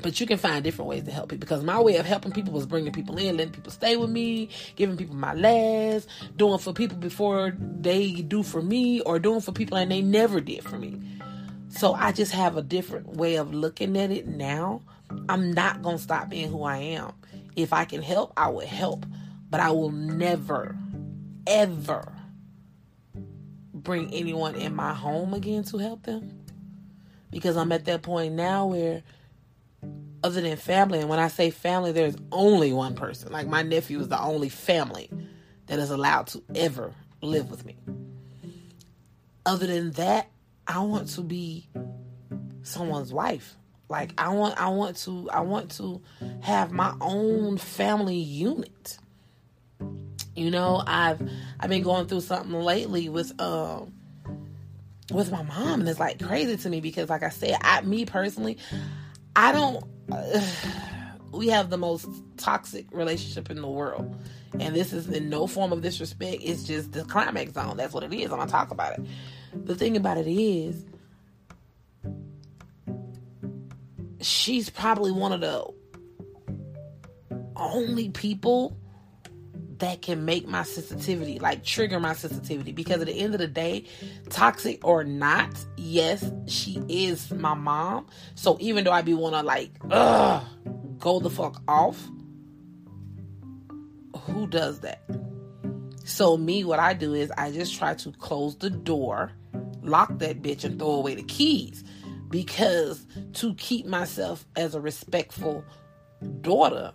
But 0.00 0.20
you 0.20 0.26
can 0.26 0.38
find 0.38 0.62
different 0.62 0.88
ways 0.88 1.02
to 1.04 1.10
help 1.10 1.30
people 1.30 1.40
because 1.40 1.64
my 1.64 1.80
way 1.80 1.96
of 1.96 2.06
helping 2.06 2.30
people 2.30 2.52
was 2.52 2.66
bringing 2.66 2.92
people 2.92 3.18
in, 3.18 3.36
letting 3.36 3.52
people 3.52 3.72
stay 3.72 3.96
with 3.96 4.10
me, 4.10 4.48
giving 4.76 4.96
people 4.96 5.16
my 5.16 5.34
last, 5.34 6.08
doing 6.36 6.58
for 6.58 6.72
people 6.72 6.96
before 6.98 7.56
they 7.80 8.12
do 8.12 8.44
for 8.44 8.62
me, 8.62 9.00
or 9.00 9.18
doing 9.18 9.40
for 9.40 9.50
people 9.50 9.76
and 9.76 9.90
they 9.90 10.00
never 10.00 10.40
did 10.40 10.62
for 10.62 10.78
me. 10.78 11.00
So 11.68 11.94
I 11.94 12.12
just 12.12 12.30
have 12.32 12.56
a 12.56 12.62
different 12.62 13.16
way 13.16 13.36
of 13.36 13.52
looking 13.52 13.98
at 13.98 14.12
it 14.12 14.28
now 14.28 14.82
I'm 15.28 15.52
not 15.52 15.82
going 15.82 15.96
to 15.96 16.02
stop 16.02 16.28
being 16.28 16.50
who 16.50 16.62
I 16.62 16.78
am. 16.78 17.12
If 17.56 17.72
I 17.72 17.84
can 17.84 18.02
help, 18.02 18.32
I 18.36 18.48
will 18.48 18.66
help. 18.66 19.06
But 19.50 19.60
I 19.60 19.70
will 19.70 19.90
never, 19.90 20.76
ever 21.46 22.12
bring 23.72 24.12
anyone 24.12 24.54
in 24.54 24.74
my 24.74 24.92
home 24.92 25.34
again 25.34 25.64
to 25.64 25.78
help 25.78 26.02
them. 26.02 26.44
Because 27.30 27.56
I'm 27.56 27.72
at 27.72 27.84
that 27.86 28.02
point 28.02 28.34
now 28.34 28.66
where, 28.66 29.02
other 30.22 30.40
than 30.40 30.56
family, 30.56 31.00
and 31.00 31.08
when 31.08 31.18
I 31.18 31.28
say 31.28 31.50
family, 31.50 31.92
there's 31.92 32.16
only 32.32 32.72
one 32.72 32.94
person. 32.94 33.32
Like 33.32 33.46
my 33.46 33.62
nephew 33.62 34.00
is 34.00 34.08
the 34.08 34.20
only 34.20 34.48
family 34.48 35.10
that 35.66 35.78
is 35.78 35.90
allowed 35.90 36.26
to 36.28 36.42
ever 36.54 36.92
live 37.22 37.50
with 37.50 37.64
me. 37.64 37.76
Other 39.46 39.66
than 39.66 39.92
that, 39.92 40.28
I 40.66 40.80
want 40.80 41.08
to 41.10 41.22
be 41.22 41.68
someone's 42.62 43.12
wife. 43.12 43.56
Like 43.88 44.12
I 44.18 44.28
want 44.30 44.60
I 44.60 44.68
want 44.68 44.96
to 44.98 45.30
I 45.30 45.40
want 45.40 45.70
to 45.72 46.00
have 46.40 46.72
my 46.72 46.94
own 47.00 47.56
family 47.56 48.18
unit. 48.18 48.98
You 50.36 50.50
know, 50.50 50.82
I've 50.86 51.20
I've 51.58 51.70
been 51.70 51.82
going 51.82 52.06
through 52.06 52.20
something 52.20 52.52
lately 52.52 53.08
with 53.08 53.38
um 53.40 53.94
with 55.10 55.32
my 55.32 55.42
mom 55.42 55.80
and 55.80 55.88
it's 55.88 55.98
like 55.98 56.22
crazy 56.22 56.56
to 56.56 56.68
me 56.68 56.80
because 56.80 57.08
like 57.08 57.22
I 57.22 57.30
said, 57.30 57.56
I 57.62 57.80
me 57.80 58.04
personally, 58.04 58.58
I 59.34 59.52
don't 59.52 59.84
uh, 60.12 60.40
we 61.32 61.48
have 61.48 61.70
the 61.70 61.78
most 61.78 62.08
toxic 62.36 62.86
relationship 62.92 63.50
in 63.50 63.60
the 63.60 63.68
world. 63.68 64.14
And 64.60 64.74
this 64.74 64.92
is 64.92 65.08
in 65.08 65.28
no 65.28 65.46
form 65.46 65.72
of 65.72 65.82
disrespect. 65.82 66.42
It's 66.42 66.64
just 66.64 66.92
the 66.92 67.04
climax 67.04 67.52
zone. 67.52 67.76
That's 67.76 67.92
what 67.94 68.02
it 68.02 68.12
is. 68.12 68.30
I'm 68.30 68.38
gonna 68.38 68.50
talk 68.50 68.70
about 68.70 68.98
it. 68.98 69.06
The 69.64 69.74
thing 69.74 69.96
about 69.96 70.18
it 70.18 70.26
is 70.26 70.84
she's 74.20 74.70
probably 74.70 75.12
one 75.12 75.32
of 75.32 75.40
the 75.40 75.64
only 77.56 78.10
people 78.10 78.76
that 79.78 80.02
can 80.02 80.24
make 80.24 80.46
my 80.46 80.62
sensitivity, 80.64 81.38
like 81.38 81.64
trigger 81.64 82.00
my 82.00 82.12
sensitivity. 82.12 82.72
Because 82.72 83.00
at 83.00 83.06
the 83.06 83.12
end 83.12 83.34
of 83.34 83.40
the 83.40 83.46
day, 83.46 83.84
toxic 84.28 84.84
or 84.84 85.04
not, 85.04 85.64
yes, 85.76 86.30
she 86.46 86.82
is 86.88 87.30
my 87.30 87.54
mom. 87.54 88.06
So 88.34 88.56
even 88.60 88.84
though 88.84 88.92
I 88.92 89.02
be 89.02 89.14
wanna 89.14 89.42
like, 89.42 89.70
ugh, 89.90 90.44
go 90.98 91.20
the 91.20 91.30
fuck 91.30 91.62
off, 91.68 92.08
who 94.22 94.46
does 94.46 94.80
that? 94.80 95.02
So 96.04 96.36
me, 96.36 96.64
what 96.64 96.78
I 96.80 96.94
do 96.94 97.14
is 97.14 97.30
I 97.36 97.52
just 97.52 97.76
try 97.76 97.94
to 97.94 98.12
close 98.12 98.56
the 98.56 98.70
door, 98.70 99.30
lock 99.82 100.18
that 100.18 100.42
bitch, 100.42 100.64
and 100.64 100.78
throw 100.78 100.92
away 100.92 101.14
the 101.14 101.22
keys 101.22 101.84
because 102.28 103.06
to 103.34 103.54
keep 103.54 103.86
myself 103.86 104.46
as 104.56 104.74
a 104.74 104.80
respectful 104.80 105.64
daughter, 106.40 106.92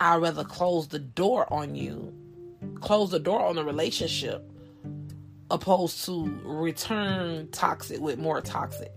I'd 0.00 0.16
rather 0.16 0.44
close 0.44 0.88
the 0.88 0.98
door 0.98 1.52
on 1.52 1.74
you, 1.74 2.12
close 2.80 3.10
the 3.10 3.18
door 3.18 3.44
on 3.44 3.56
the 3.56 3.64
relationship, 3.64 4.48
opposed 5.50 6.04
to 6.06 6.26
return 6.44 7.48
toxic 7.50 8.00
with 8.00 8.18
more 8.18 8.40
toxic. 8.40 8.92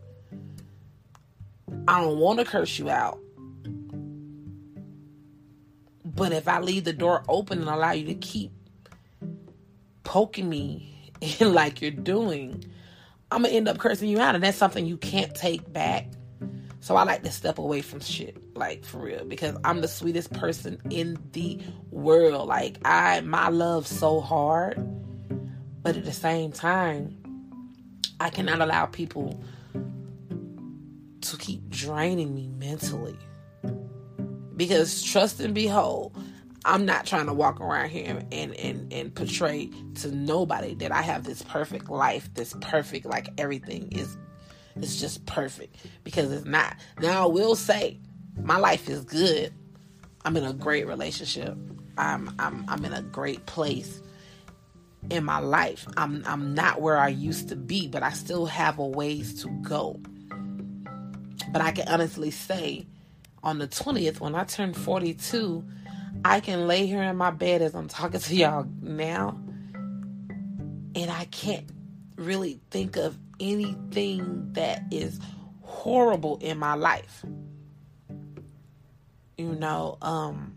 I 1.87 2.01
don't 2.01 2.17
want 2.17 2.39
to 2.39 2.45
curse 2.45 2.77
you 2.79 2.89
out. 2.89 3.19
But 6.03 6.31
if 6.31 6.47
I 6.47 6.59
leave 6.59 6.83
the 6.83 6.93
door 6.93 7.23
open 7.27 7.59
and 7.59 7.69
allow 7.69 7.91
you 7.91 8.05
to 8.07 8.15
keep 8.15 8.51
poking 10.03 10.49
me 10.49 11.11
like 11.39 11.81
you're 11.81 11.91
doing, 11.91 12.63
I'm 13.31 13.43
gonna 13.43 13.53
end 13.53 13.67
up 13.67 13.77
cursing 13.77 14.09
you 14.09 14.19
out, 14.19 14.35
and 14.35 14.43
that's 14.43 14.57
something 14.57 14.85
you 14.85 14.97
can't 14.97 15.33
take 15.35 15.71
back. 15.71 16.07
So 16.79 16.95
I 16.95 17.03
like 17.03 17.23
to 17.23 17.31
step 17.31 17.57
away 17.57 17.81
from 17.81 17.99
shit, 17.99 18.37
like 18.55 18.85
for 18.85 18.99
real, 18.99 19.25
because 19.25 19.57
I'm 19.65 19.81
the 19.81 19.87
sweetest 19.89 20.31
person 20.31 20.79
in 20.89 21.17
the 21.33 21.59
world. 21.91 22.47
Like 22.47 22.77
I, 22.85 23.19
my 23.21 23.49
love 23.49 23.85
so 23.85 24.21
hard, 24.21 24.77
but 25.83 25.97
at 25.97 26.05
the 26.05 26.13
same 26.13 26.53
time, 26.53 27.17
I 28.19 28.29
cannot 28.29 28.61
allow 28.61 28.85
people 28.85 29.43
to 31.21 31.37
keep 31.37 31.69
draining 31.69 32.33
me 32.33 32.47
mentally. 32.47 33.17
Because 34.55 35.03
trust 35.03 35.39
and 35.39 35.53
behold, 35.53 36.15
I'm 36.67 36.85
not 36.85 37.05
trying 37.05 37.27
to 37.27 37.33
walk 37.33 37.61
around 37.61 37.89
here 37.89 38.21
and, 38.31 38.53
and, 38.55 38.91
and 38.91 39.15
portray 39.15 39.71
to 39.95 40.11
nobody 40.11 40.75
that 40.75 40.91
I 40.91 41.01
have 41.01 41.23
this 41.23 41.41
perfect 41.43 41.89
life, 41.89 42.29
this 42.33 42.53
perfect, 42.59 43.05
like 43.05 43.29
everything 43.37 43.87
is 43.91 44.17
it's 44.75 44.99
just 44.99 45.25
perfect 45.25 45.75
because 46.03 46.31
it's 46.31 46.45
not. 46.45 46.75
Now 46.99 47.23
I 47.23 47.31
will 47.31 47.55
say 47.55 47.99
my 48.35 48.57
life 48.57 48.89
is 48.89 49.03
good. 49.05 49.53
I'm 50.25 50.35
in 50.37 50.43
a 50.43 50.53
great 50.53 50.87
relationship. 50.87 51.57
I'm 51.97 52.35
I'm 52.37 52.65
I'm 52.67 52.83
in 52.85 52.93
a 52.93 53.01
great 53.01 53.45
place 53.45 54.01
in 55.09 55.23
my 55.23 55.39
life. 55.39 55.87
I'm 55.95 56.21
I'm 56.27 56.53
not 56.53 56.81
where 56.81 56.97
I 56.97 57.07
used 57.07 57.49
to 57.49 57.55
be, 57.55 57.87
but 57.87 58.03
I 58.03 58.11
still 58.11 58.45
have 58.45 58.77
a 58.77 58.85
ways 58.85 59.41
to 59.43 59.49
go. 59.61 59.99
But 61.51 61.61
I 61.61 61.71
can 61.71 61.87
honestly 61.87 62.29
say 62.29 62.85
on 63.41 63.57
the 63.57 63.67
20th 63.67 64.19
when 64.19 64.35
I 64.35 64.43
turned 64.43 64.75
42, 64.75 65.63
I 66.25 66.39
can 66.39 66.67
lay 66.67 66.85
here 66.87 67.03
in 67.03 67.17
my 67.17 67.31
bed 67.31 67.61
as 67.61 67.75
I'm 67.75 67.87
talking 67.87 68.19
to 68.19 68.35
y'all 68.35 68.67
now 68.81 69.37
and 70.95 71.11
I 71.11 71.25
can't 71.25 71.69
really 72.15 72.59
think 72.71 72.97
of 72.97 73.17
anything 73.39 74.53
that 74.53 74.81
is 74.91 75.19
horrible 75.61 76.37
in 76.41 76.57
my 76.57 76.73
life. 76.73 77.23
You 79.37 79.53
know, 79.53 79.97
um 80.01 80.56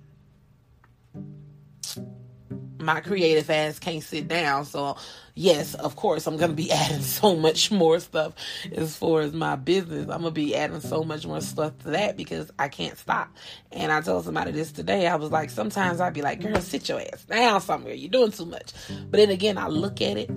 my 2.80 3.00
creative 3.00 3.48
ass 3.50 3.78
can't 3.78 4.02
sit 4.02 4.28
down. 4.28 4.64
So, 4.64 4.96
yes, 5.34 5.74
of 5.74 5.96
course, 5.96 6.26
I'm 6.26 6.36
going 6.36 6.50
to 6.50 6.56
be 6.56 6.70
adding 6.72 7.02
so 7.02 7.36
much 7.36 7.70
more 7.70 8.00
stuff 8.00 8.34
as 8.72 8.96
far 8.96 9.20
as 9.20 9.32
my 9.32 9.56
business. 9.56 10.02
I'm 10.02 10.22
going 10.22 10.24
to 10.24 10.30
be 10.30 10.56
adding 10.56 10.80
so 10.80 11.04
much 11.04 11.26
more 11.26 11.40
stuff 11.40 11.78
to 11.80 11.90
that 11.90 12.16
because 12.16 12.50
I 12.58 12.68
can't 12.68 12.98
stop. 12.98 13.34
And 13.72 13.92
I 13.92 14.00
told 14.00 14.24
somebody 14.24 14.52
this 14.52 14.72
today. 14.72 15.06
I 15.06 15.16
was 15.16 15.30
like, 15.30 15.50
sometimes 15.50 16.00
I'd 16.00 16.14
be 16.14 16.22
like, 16.22 16.40
girl, 16.40 16.60
sit 16.60 16.88
your 16.88 17.00
ass 17.00 17.24
down 17.24 17.60
somewhere. 17.60 17.94
You're 17.94 18.10
doing 18.10 18.32
too 18.32 18.46
much. 18.46 18.72
But 18.88 19.18
then 19.18 19.30
again, 19.30 19.58
I 19.58 19.68
look 19.68 20.00
at 20.00 20.16
it 20.16 20.30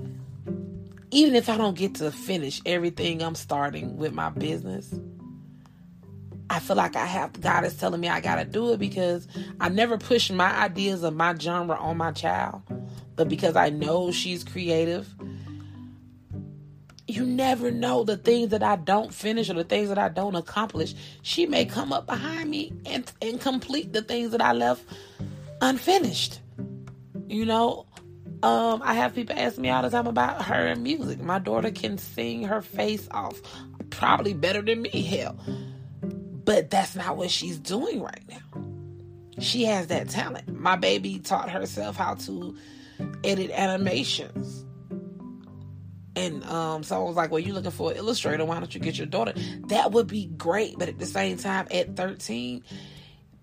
even 1.13 1.35
if 1.35 1.47
I 1.47 1.57
don't 1.57 1.77
get 1.77 1.95
to 1.95 2.11
finish 2.11 2.59
everything 2.65 3.21
I'm 3.21 3.35
starting 3.35 3.97
with 3.97 4.13
my 4.13 4.29
business, 4.29 4.93
I 6.53 6.59
feel 6.59 6.75
like 6.75 6.95
I 6.95 7.07
have 7.07 7.41
God 7.41 7.65
is 7.65 7.75
telling 7.75 7.99
me 7.99 8.09
I 8.09 8.21
gotta 8.21 8.45
do 8.45 8.73
it 8.73 8.77
because 8.77 9.27
I 9.59 9.69
never 9.69 9.97
push 9.97 10.29
my 10.29 10.55
ideas 10.55 11.01
of 11.01 11.15
my 11.15 11.33
genre 11.33 11.75
on 11.75 11.97
my 11.97 12.11
child. 12.11 12.61
But 13.15 13.27
because 13.27 13.55
I 13.55 13.71
know 13.71 14.11
she's 14.11 14.43
creative, 14.43 15.11
you 17.07 17.25
never 17.25 17.71
know 17.71 18.03
the 18.03 18.17
things 18.17 18.49
that 18.49 18.61
I 18.61 18.75
don't 18.75 19.11
finish 19.11 19.49
or 19.49 19.55
the 19.55 19.63
things 19.63 19.89
that 19.89 19.97
I 19.97 20.09
don't 20.09 20.35
accomplish. 20.35 20.93
She 21.23 21.47
may 21.47 21.65
come 21.65 21.91
up 21.91 22.05
behind 22.05 22.51
me 22.51 22.71
and 22.85 23.11
and 23.19 23.41
complete 23.41 23.91
the 23.91 24.03
things 24.03 24.29
that 24.29 24.41
I 24.41 24.51
left 24.51 24.85
unfinished. 25.59 26.39
You 27.29 27.47
know, 27.47 27.87
um, 28.43 28.79
I 28.83 28.93
have 28.93 29.15
people 29.15 29.35
ask 29.35 29.57
me 29.57 29.71
all 29.71 29.81
the 29.81 29.89
time 29.89 30.05
about 30.05 30.43
her 30.43 30.75
music. 30.75 31.19
My 31.19 31.39
daughter 31.39 31.71
can 31.71 31.97
sing 31.97 32.43
her 32.43 32.61
face 32.61 33.07
off, 33.09 33.41
probably 33.89 34.35
better 34.35 34.61
than 34.61 34.83
me, 34.83 35.01
hell. 35.01 35.35
But 36.45 36.69
that's 36.69 36.95
not 36.95 37.17
what 37.17 37.31
she's 37.31 37.57
doing 37.57 38.01
right 38.01 38.23
now. 38.29 38.63
She 39.39 39.63
has 39.63 39.87
that 39.87 40.09
talent. 40.09 40.47
My 40.59 40.75
baby 40.75 41.19
taught 41.19 41.49
herself 41.49 41.95
how 41.95 42.15
to 42.15 42.55
edit 43.23 43.51
animations. 43.51 44.65
And 46.15 46.43
um, 46.45 46.83
I 46.91 46.97
was 46.99 47.15
like, 47.15 47.31
Well, 47.31 47.39
you're 47.39 47.55
looking 47.55 47.71
for 47.71 47.91
an 47.91 47.97
illustrator. 47.97 48.45
Why 48.45 48.59
don't 48.59 48.73
you 48.73 48.79
get 48.79 48.97
your 48.97 49.07
daughter? 49.07 49.33
That 49.67 49.91
would 49.91 50.07
be 50.07 50.27
great. 50.27 50.77
But 50.77 50.89
at 50.89 50.99
the 50.99 51.07
same 51.07 51.37
time, 51.37 51.67
at 51.71 51.95
13, 51.95 52.63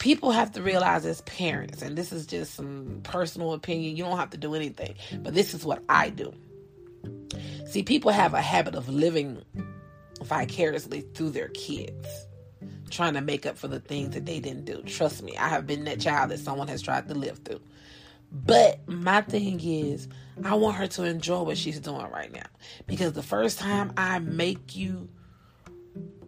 people 0.00 0.32
have 0.32 0.52
to 0.52 0.62
realize 0.62 1.06
as 1.06 1.20
parents, 1.22 1.82
and 1.82 1.96
this 1.96 2.12
is 2.12 2.26
just 2.26 2.54
some 2.54 3.00
personal 3.04 3.52
opinion, 3.52 3.96
you 3.96 4.02
don't 4.02 4.18
have 4.18 4.30
to 4.30 4.36
do 4.36 4.54
anything, 4.54 4.94
but 5.18 5.34
this 5.34 5.54
is 5.54 5.64
what 5.64 5.84
I 5.88 6.10
do. 6.10 6.32
See, 7.66 7.84
people 7.84 8.10
have 8.10 8.34
a 8.34 8.40
habit 8.40 8.74
of 8.74 8.88
living 8.88 9.42
vicariously 10.22 11.02
through 11.14 11.30
their 11.30 11.48
kids, 11.48 12.06
trying 12.90 13.14
to 13.14 13.20
make 13.20 13.46
up 13.46 13.56
for 13.56 13.68
the 13.68 13.80
things 13.80 14.14
that 14.14 14.26
they 14.26 14.40
didn't 14.40 14.64
do. 14.64 14.82
Trust 14.82 15.22
me, 15.22 15.36
I 15.36 15.48
have 15.48 15.66
been 15.66 15.84
that 15.84 16.00
child 16.00 16.30
that 16.30 16.38
someone 16.38 16.68
has 16.68 16.82
tried 16.82 17.08
to 17.08 17.14
live 17.14 17.38
through. 17.38 17.60
But 18.32 18.86
my 18.88 19.22
thing 19.22 19.60
is, 19.60 20.08
I 20.44 20.54
want 20.54 20.76
her 20.76 20.86
to 20.86 21.04
enjoy 21.04 21.42
what 21.42 21.58
she's 21.58 21.80
doing 21.80 22.08
right 22.10 22.32
now. 22.32 22.46
Because 22.86 23.12
the 23.12 23.22
first 23.22 23.58
time 23.58 23.92
I 23.96 24.18
make 24.20 24.76
you 24.76 25.08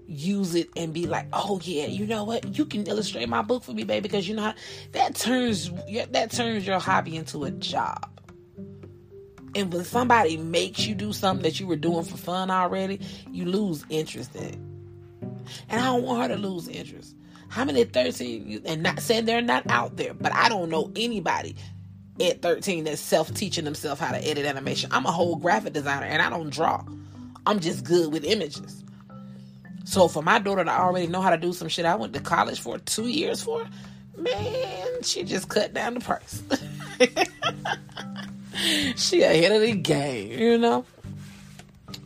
use 0.06 0.54
it 0.54 0.68
and 0.76 0.92
be 0.92 1.06
like, 1.06 1.26
oh 1.32 1.60
yeah, 1.62 1.86
you 1.86 2.06
know 2.06 2.24
what? 2.24 2.58
You 2.58 2.66
can 2.66 2.86
illustrate 2.86 3.28
my 3.28 3.42
book 3.42 3.64
for 3.64 3.72
me, 3.72 3.84
baby, 3.84 4.00
because 4.00 4.28
you 4.28 4.34
know 4.34 4.42
how, 4.42 4.54
that 4.92 5.14
turns 5.14 5.70
that 6.10 6.30
turns 6.32 6.66
your 6.66 6.78
hobby 6.78 7.16
into 7.16 7.44
a 7.44 7.50
job. 7.50 8.08
And 9.54 9.72
when 9.72 9.84
somebody 9.84 10.38
makes 10.38 10.86
you 10.86 10.94
do 10.94 11.12
something 11.12 11.42
that 11.42 11.60
you 11.60 11.66
were 11.66 11.76
doing 11.76 12.04
for 12.04 12.16
fun 12.16 12.50
already, 12.50 13.00
you 13.30 13.44
lose 13.44 13.84
interest 13.90 14.34
in 14.34 14.44
it. 14.44 14.71
And 15.68 15.80
I 15.80 15.84
don't 15.84 16.02
want 16.02 16.22
her 16.22 16.36
to 16.36 16.40
lose 16.40 16.68
interest. 16.68 17.16
How 17.48 17.64
many 17.64 17.84
13 17.84 18.62
and 18.64 18.82
not 18.82 19.00
saying 19.00 19.26
they're 19.26 19.42
not 19.42 19.68
out 19.68 19.96
there, 19.96 20.14
but 20.14 20.32
I 20.34 20.48
don't 20.48 20.70
know 20.70 20.90
anybody 20.96 21.54
at 22.20 22.42
13 22.42 22.84
that's 22.84 23.00
self-teaching 23.00 23.64
themselves 23.64 24.00
how 24.00 24.12
to 24.12 24.18
edit 24.26 24.46
animation. 24.46 24.90
I'm 24.92 25.06
a 25.06 25.12
whole 25.12 25.36
graphic 25.36 25.72
designer 25.72 26.06
and 26.06 26.22
I 26.22 26.30
don't 26.30 26.50
draw. 26.50 26.84
I'm 27.46 27.60
just 27.60 27.84
good 27.84 28.12
with 28.12 28.24
images. 28.24 28.82
So 29.84 30.08
for 30.08 30.22
my 30.22 30.38
daughter 30.38 30.64
to 30.64 30.70
already 30.70 31.06
know 31.06 31.20
how 31.20 31.30
to 31.30 31.36
do 31.36 31.52
some 31.52 31.68
shit 31.68 31.84
I 31.84 31.96
went 31.96 32.12
to 32.14 32.20
college 32.20 32.60
for 32.60 32.78
two 32.78 33.08
years 33.08 33.42
for, 33.42 33.66
man, 34.16 35.02
she 35.02 35.24
just 35.24 35.48
cut 35.48 35.74
down 35.74 35.94
the 35.94 36.00
price. 36.00 36.42
she 38.96 39.22
ahead 39.22 39.52
of 39.52 39.60
the 39.60 39.74
game, 39.74 40.38
you 40.38 40.58
know? 40.58 40.84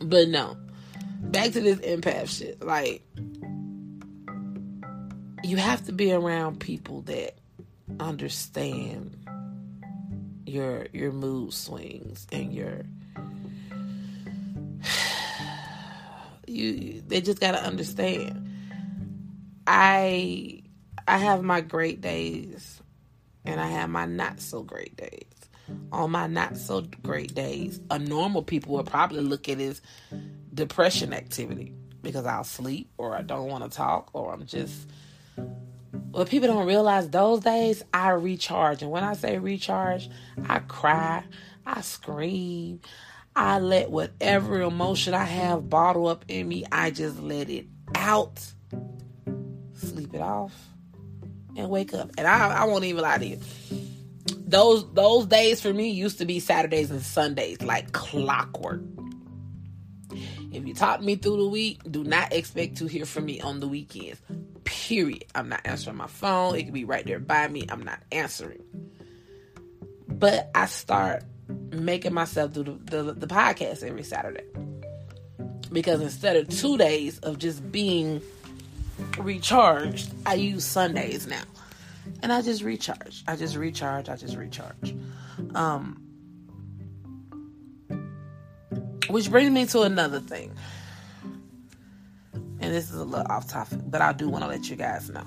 But 0.01 0.29
no. 0.29 0.57
Back 1.31 1.51
to 1.51 1.61
this 1.61 1.79
empath 1.79 2.29
shit. 2.29 2.63
Like 2.63 3.03
you 5.43 5.57
have 5.57 5.85
to 5.85 5.91
be 5.91 6.11
around 6.11 6.59
people 6.59 7.01
that 7.03 7.37
understand 7.99 9.15
your 10.45 10.87
your 10.93 11.11
mood 11.11 11.53
swings 11.53 12.27
and 12.31 12.53
your 12.53 12.83
you 16.47 17.01
they 17.07 17.21
just 17.21 17.39
got 17.39 17.51
to 17.51 17.63
understand 17.63 18.49
i 19.65 20.61
i 21.07 21.17
have 21.17 21.43
my 21.43 21.61
great 21.61 22.01
days 22.01 22.81
and 23.45 23.59
i 23.59 23.67
have 23.67 23.89
my 23.89 24.05
not 24.05 24.39
so 24.39 24.63
great 24.63 24.95
days 24.95 25.23
on 25.91 26.11
my 26.11 26.27
not 26.27 26.55
so 26.57 26.81
great 27.03 27.33
days 27.33 27.79
a 27.91 27.99
normal 27.99 28.41
people 28.41 28.75
would 28.75 28.85
probably 28.85 29.21
look 29.21 29.49
at 29.49 29.59
as 29.59 29.81
depression 30.57 31.13
activity 31.13 31.73
because 32.01 32.25
i'll 32.25 32.43
sleep 32.43 32.89
or 32.97 33.15
i 33.15 33.21
don't 33.21 33.47
want 33.47 33.63
to 33.63 33.69
talk 33.69 34.09
or 34.13 34.33
i'm 34.33 34.45
just 34.45 34.89
what 36.11 36.29
people 36.29 36.47
don't 36.47 36.67
realize 36.67 37.09
those 37.09 37.39
days 37.39 37.83
i 37.93 38.09
recharge 38.09 38.81
and 38.81 38.91
when 38.91 39.03
i 39.03 39.13
say 39.13 39.37
recharge 39.37 40.09
i 40.49 40.59
cry 40.59 41.23
i 41.65 41.79
scream 41.81 42.81
I 43.37 43.59
let 43.59 43.91
whatever 43.91 44.63
emotion 44.63 45.13
I 45.13 45.23
have 45.23 45.69
bottle 45.69 46.07
up 46.07 46.25
in 46.27 46.47
me, 46.47 46.65
I 46.71 46.89
just 46.89 47.19
let 47.19 47.51
it 47.51 47.67
out, 47.93 48.39
sleep 49.75 50.15
it 50.15 50.21
off, 50.21 50.55
and 51.55 51.69
wake 51.69 51.93
up. 51.93 52.09
And 52.17 52.25
I, 52.25 52.63
I 52.63 52.65
won't 52.65 52.83
even 52.85 53.03
lie 53.03 53.19
to 53.19 53.25
you. 53.27 53.39
Those 54.39 54.91
those 54.93 55.27
days 55.27 55.61
for 55.61 55.71
me 55.71 55.91
used 55.91 56.17
to 56.17 56.25
be 56.25 56.39
Saturdays 56.39 56.89
and 56.89 57.03
Sundays, 57.03 57.61
like 57.61 57.91
clockwork. 57.91 58.81
If 60.57 60.65
you 60.65 60.73
talk 60.73 61.01
me 61.01 61.15
through 61.15 61.37
the 61.37 61.47
week, 61.47 61.81
do 61.89 62.03
not 62.03 62.33
expect 62.33 62.77
to 62.77 62.87
hear 62.87 63.05
from 63.05 63.25
me 63.25 63.39
on 63.41 63.59
the 63.59 63.67
weekends. 63.67 64.19
Period. 64.63 65.25
I'm 65.35 65.49
not 65.49 65.61
answering 65.65 65.97
my 65.97 66.07
phone. 66.07 66.55
It 66.55 66.63
could 66.63 66.73
be 66.73 66.83
right 66.83 67.05
there 67.05 67.19
by 67.19 67.47
me. 67.47 67.67
I'm 67.69 67.83
not 67.83 67.99
answering. 68.11 68.63
But 70.07 70.49
I 70.55 70.65
start 70.65 71.23
making 71.69 72.15
myself 72.15 72.53
do 72.53 72.63
the, 72.63 73.03
the, 73.03 73.13
the 73.13 73.27
podcast 73.27 73.83
every 73.83 74.01
Saturday. 74.01 74.45
Because 75.71 76.01
instead 76.01 76.35
of 76.37 76.49
two 76.49 76.75
days 76.75 77.19
of 77.19 77.37
just 77.37 77.71
being 77.71 78.19
recharged, 79.19 80.11
I 80.25 80.33
use 80.33 80.65
Sundays 80.65 81.27
now. 81.27 81.43
And 82.23 82.33
I 82.33 82.41
just 82.41 82.63
recharge. 82.63 83.23
I 83.27 83.35
just 83.35 83.55
recharge. 83.55 84.09
I 84.09 84.15
just 84.15 84.35
recharge. 84.35 84.95
Um, 85.53 86.06
which 89.09 89.29
brings 89.29 89.51
me 89.51 89.65
to 89.67 89.81
another 89.81 90.19
thing. 90.19 90.55
And 92.33 92.73
this 92.73 92.89
is 92.89 92.95
a 92.95 93.03
little 93.03 93.25
off 93.29 93.47
topic, 93.47 93.79
but 93.85 94.01
I 94.01 94.13
do 94.13 94.29
want 94.29 94.43
to 94.43 94.47
let 94.47 94.69
you 94.69 94.75
guys 94.75 95.09
know. 95.09 95.23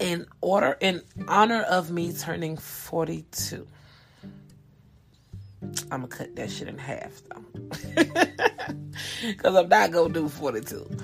In 0.00 0.26
order, 0.40 0.76
in 0.80 1.02
honor 1.28 1.62
of 1.62 1.90
me 1.90 2.12
turning 2.12 2.56
42, 2.56 3.66
I'm 5.62 6.00
gonna 6.00 6.08
cut 6.08 6.36
that 6.36 6.50
shit 6.50 6.68
in 6.68 6.78
half 6.78 7.22
though. 7.28 7.44
Because 9.20 9.54
I'm 9.54 9.68
not 9.68 9.90
gonna 9.90 10.12
do 10.12 10.28
42. 10.28 10.98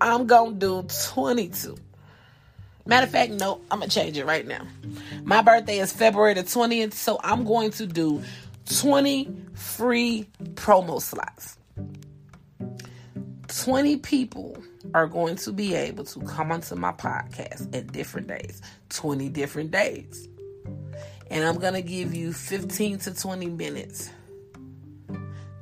I'm 0.00 0.26
gonna 0.26 0.54
do 0.54 0.86
22. 1.12 1.76
Matter 2.84 3.06
of 3.06 3.12
fact, 3.12 3.32
no, 3.32 3.60
I'm 3.70 3.78
gonna 3.78 3.90
change 3.90 4.18
it 4.18 4.26
right 4.26 4.46
now. 4.46 4.66
My 5.22 5.42
birthday 5.42 5.78
is 5.78 5.92
February 5.92 6.34
the 6.34 6.42
20th, 6.42 6.94
so 6.94 7.20
I'm 7.22 7.44
going 7.44 7.70
to 7.72 7.86
do 7.86 8.22
20 8.66 9.28
free 9.54 10.28
promo 10.54 11.00
slots. 11.00 11.58
20 13.48 13.98
people 13.98 14.56
are 14.94 15.06
going 15.06 15.36
to 15.36 15.52
be 15.52 15.74
able 15.74 16.04
to 16.04 16.20
come 16.20 16.50
onto 16.50 16.74
my 16.74 16.92
podcast 16.92 17.74
at 17.74 17.92
different 17.92 18.28
days, 18.28 18.62
20 18.90 19.28
different 19.28 19.70
days. 19.70 20.28
And 21.30 21.44
I'm 21.44 21.58
going 21.58 21.74
to 21.74 21.82
give 21.82 22.14
you 22.14 22.32
15 22.32 22.98
to 23.00 23.14
20 23.14 23.46
minutes 23.46 24.10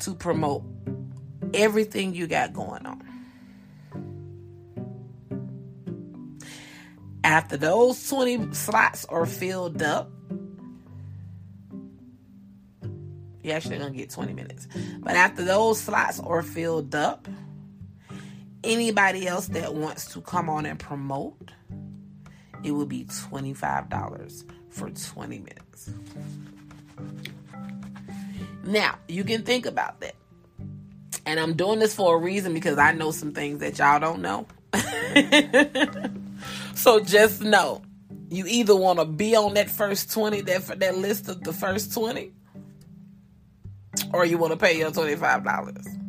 to 0.00 0.14
promote 0.14 0.64
everything 1.54 2.14
you 2.14 2.26
got 2.26 2.52
going 2.52 2.86
on. 2.86 3.02
After 7.22 7.56
those 7.56 8.08
20 8.08 8.54
slots 8.54 9.04
are 9.04 9.26
filled 9.26 9.82
up, 9.82 10.10
you're 13.50 13.56
actually 13.56 13.78
going 13.78 13.92
to 13.92 13.98
get 13.98 14.10
20 14.10 14.32
minutes. 14.32 14.68
But 15.00 15.16
after 15.16 15.44
those 15.44 15.80
slots 15.80 16.20
are 16.20 16.42
filled 16.42 16.94
up, 16.94 17.26
anybody 18.62 19.26
else 19.26 19.48
that 19.48 19.74
wants 19.74 20.12
to 20.12 20.20
come 20.20 20.48
on 20.48 20.66
and 20.66 20.78
promote, 20.78 21.50
it 22.62 22.70
will 22.70 22.86
be 22.86 23.04
$25 23.04 24.44
for 24.70 24.90
20 24.90 25.38
minutes. 25.38 25.90
Now, 28.62 28.98
you 29.08 29.24
can 29.24 29.42
think 29.42 29.66
about 29.66 30.00
that. 30.00 30.14
And 31.26 31.40
I'm 31.40 31.54
doing 31.54 31.80
this 31.80 31.94
for 31.94 32.16
a 32.16 32.18
reason 32.18 32.54
because 32.54 32.78
I 32.78 32.92
know 32.92 33.10
some 33.10 33.32
things 33.32 33.58
that 33.58 33.78
y'all 33.78 33.98
don't 33.98 34.22
know. 34.22 34.46
so 36.74 37.00
just 37.00 37.42
know 37.42 37.82
you 38.30 38.44
either 38.46 38.76
want 38.76 39.00
to 39.00 39.04
be 39.04 39.34
on 39.34 39.54
that 39.54 39.68
first 39.68 40.12
20 40.12 40.42
that 40.42 40.62
for 40.62 40.76
that 40.76 40.96
list 40.96 41.28
of 41.28 41.42
the 41.42 41.52
first 41.52 41.92
20 41.92 42.32
or 44.12 44.24
you 44.24 44.38
want 44.38 44.52
to 44.52 44.56
pay 44.56 44.78
your 44.78 44.90
$25 44.90 46.00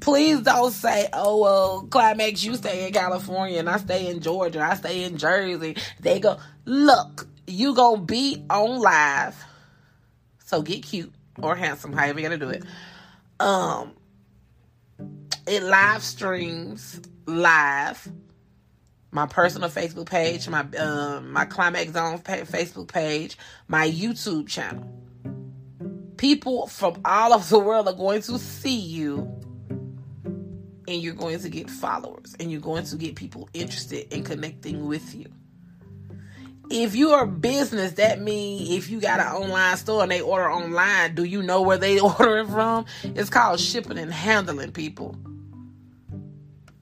please 0.00 0.40
don't 0.40 0.70
say, 0.70 1.08
oh, 1.12 1.38
well, 1.38 1.82
Climax, 1.90 2.44
you 2.44 2.54
stay 2.54 2.86
in 2.86 2.92
California 2.92 3.58
and 3.58 3.68
I 3.68 3.78
stay 3.78 4.08
in 4.08 4.20
Georgia, 4.20 4.62
I 4.62 4.74
stay 4.74 5.04
in 5.04 5.18
Jersey. 5.18 5.76
They 6.00 6.20
go, 6.20 6.38
look, 6.64 7.28
you 7.46 7.74
gonna 7.74 8.02
be 8.02 8.44
on 8.48 8.80
live. 8.80 9.36
So 10.44 10.62
get 10.62 10.82
cute 10.82 11.12
or 11.38 11.56
handsome, 11.56 11.92
however 11.92 12.20
you're 12.20 12.30
gonna 12.30 12.44
do 12.44 12.50
it. 12.50 12.64
Um, 13.40 13.92
it 15.46 15.62
live 15.62 16.02
streams 16.02 17.00
live. 17.26 18.08
My 19.10 19.26
personal 19.26 19.70
Facebook 19.70 20.06
page, 20.06 20.48
my 20.48 20.60
um, 20.78 21.32
my 21.32 21.46
Climax 21.46 21.92
Zone 21.92 22.18
Facebook 22.18 22.88
page, 22.88 23.38
my 23.66 23.88
YouTube 23.88 24.48
channel. 24.48 24.97
People 26.18 26.66
from 26.66 27.00
all 27.04 27.32
over 27.32 27.48
the 27.48 27.58
world 27.58 27.88
are 27.88 27.94
going 27.94 28.22
to 28.22 28.38
see 28.38 28.76
you 28.76 29.18
and 30.88 31.02
you're 31.02 31.14
going 31.14 31.38
to 31.38 31.48
get 31.48 31.70
followers 31.70 32.34
and 32.40 32.50
you're 32.50 32.60
going 32.60 32.84
to 32.84 32.96
get 32.96 33.14
people 33.14 33.48
interested 33.52 34.12
in 34.12 34.24
connecting 34.24 34.86
with 34.86 35.14
you. 35.14 35.26
If 36.70 36.96
you're 36.96 37.22
a 37.22 37.26
business, 37.26 37.92
that 37.92 38.20
means 38.20 38.68
if 38.70 38.90
you 38.90 39.00
got 39.00 39.20
an 39.20 39.28
online 39.28 39.76
store 39.76 40.02
and 40.02 40.10
they 40.10 40.20
order 40.20 40.50
online, 40.50 41.14
do 41.14 41.24
you 41.24 41.42
know 41.42 41.62
where 41.62 41.78
they 41.78 42.00
order 42.00 42.38
it 42.38 42.48
from? 42.48 42.84
It's 43.04 43.30
called 43.30 43.60
shipping 43.60 43.98
and 43.98 44.12
handling, 44.12 44.72
people. 44.72 45.14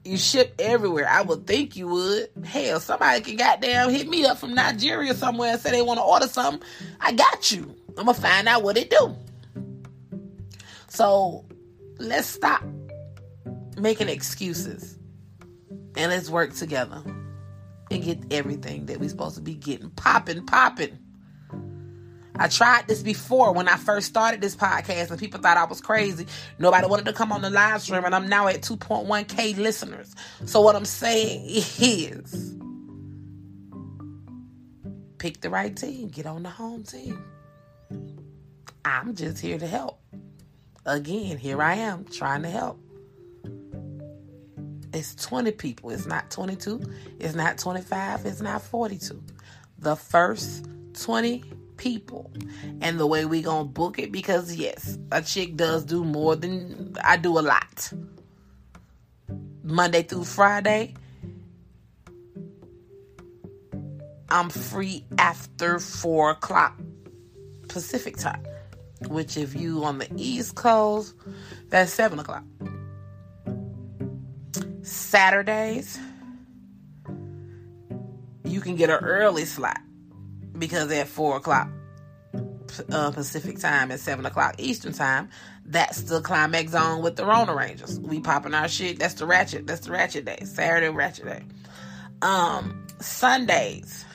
You 0.03 0.17
ship 0.17 0.55
everywhere. 0.59 1.07
I 1.07 1.21
would 1.21 1.45
think 1.45 1.75
you 1.75 1.89
would. 1.89 2.29
Hell, 2.45 2.79
somebody 2.79 3.21
can 3.21 3.35
goddamn 3.35 3.89
hit 3.89 4.07
me 4.07 4.25
up 4.25 4.37
from 4.37 4.55
Nigeria 4.55 5.13
somewhere 5.13 5.51
and 5.51 5.61
say 5.61 5.71
they 5.71 5.81
want 5.81 5.99
to 5.99 6.03
order 6.03 6.27
something. 6.27 6.67
I 6.99 7.11
got 7.11 7.51
you. 7.51 7.75
I'm 7.97 8.05
gonna 8.05 8.13
find 8.13 8.47
out 8.47 8.63
what 8.63 8.77
it 8.77 8.89
do. 8.89 9.15
So 10.97 11.45
let's 11.99 12.25
stop 12.25 12.63
making 13.77 14.09
excuses. 14.09 14.97
And 15.95 16.11
let's 16.11 16.27
work 16.27 16.55
together 16.55 17.03
and 17.91 18.03
get 18.03 18.33
everything 18.33 18.87
that 18.87 18.99
we're 18.99 19.09
supposed 19.09 19.35
to 19.35 19.41
be 19.41 19.53
getting 19.53 19.91
popping, 19.91 20.47
popping. 20.47 20.97
I 22.35 22.47
tried 22.47 22.87
this 22.87 23.03
before 23.03 23.53
when 23.53 23.67
I 23.67 23.77
first 23.77 24.07
started 24.07 24.41
this 24.41 24.55
podcast 24.55 25.11
and 25.11 25.19
people 25.19 25.39
thought 25.39 25.55
I 25.55 25.65
was 25.65 25.81
crazy. 25.81 26.25
Nobody 26.57 26.87
wanted 26.87 27.05
to 27.05 27.13
come 27.13 27.31
on 27.31 27.43
the 27.43 27.51
live 27.51 27.83
stream 27.83 28.03
and 28.03 28.15
I'm 28.15 28.27
now 28.27 28.47
at 28.47 28.61
2.1k 28.61 29.55
listeners. 29.57 30.15
So 30.45 30.61
what 30.61 30.75
I'm 30.75 30.85
saying 30.85 31.41
is 31.45 32.57
pick 35.19 35.41
the 35.41 35.51
right 35.51 35.75
team, 35.75 36.07
get 36.07 36.25
on 36.25 36.41
the 36.41 36.49
home 36.49 36.81
team. 36.81 37.23
I'm 38.83 39.13
just 39.13 39.39
here 39.39 39.59
to 39.59 39.67
help. 39.67 40.01
Again, 40.87 41.37
here 41.37 41.61
I 41.61 41.75
am 41.75 42.05
trying 42.05 42.43
to 42.43 42.49
help. 42.49 42.79
It's 44.93 45.15
20 45.15 45.51
people. 45.51 45.89
It's 45.89 46.05
not 46.05 46.31
22. 46.31 46.81
It's 47.19 47.35
not 47.35 47.57
25. 47.57 48.25
It's 48.25 48.39
not 48.39 48.61
42. 48.61 49.21
The 49.79 49.97
first 49.97 50.65
20 50.93 51.43
people. 51.75 52.31
And 52.79 52.97
the 52.97 53.05
way 53.05 53.25
we 53.25 53.41
going 53.41 53.65
to 53.65 53.69
book 53.69 53.99
it 53.99 54.13
because 54.13 54.55
yes, 54.55 54.97
a 55.11 55.21
chick 55.21 55.57
does 55.57 55.83
do 55.83 56.05
more 56.05 56.37
than 56.37 56.95
I 57.03 57.17
do 57.17 57.37
a 57.37 57.41
lot. 57.41 57.91
Monday 59.63 60.03
through 60.03 60.23
Friday, 60.23 60.93
I'm 64.29 64.49
free 64.49 65.03
after 65.17 65.79
4 65.79 66.31
o'clock 66.31 66.79
Pacific 67.67 68.15
time. 68.15 68.41
Which 69.07 69.37
if 69.37 69.55
you 69.55 69.83
on 69.83 69.99
the 69.99 70.07
East 70.15 70.55
Coast, 70.55 71.13
that's 71.69 71.93
7 71.93 72.19
o'clock. 72.19 72.43
Saturdays, 74.81 75.99
you 78.43 78.61
can 78.61 78.75
get 78.75 78.89
an 78.89 79.03
early 79.03 79.45
slot 79.45 79.79
because 80.57 80.91
at 80.91 81.07
4 81.07 81.37
o'clock 81.37 81.69
uh, 82.91 83.11
Pacific 83.11 83.59
time 83.59 83.91
at 83.91 83.99
7 83.99 84.25
o'clock 84.25 84.55
Eastern 84.57 84.93
time, 84.93 85.29
that's 85.65 86.03
the 86.03 86.21
climax 86.21 86.71
zone 86.71 87.01
with 87.01 87.15
the 87.15 87.25
Rona 87.25 87.55
Rangers. 87.55 87.99
We 87.99 88.19
popping 88.19 88.53
our 88.53 88.67
shit. 88.67 88.99
That's 88.99 89.15
the 89.15 89.25
ratchet. 89.25 89.67
That's 89.67 89.85
the 89.85 89.91
ratchet 89.91 90.25
day. 90.25 90.39
Saturday 90.45 90.89
ratchet 90.89 91.25
day. 91.25 91.43
Um, 92.21 92.87
Sundays. 92.99 94.05